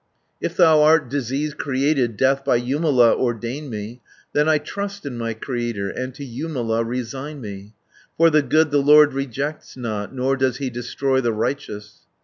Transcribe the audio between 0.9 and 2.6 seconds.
disease created, Death by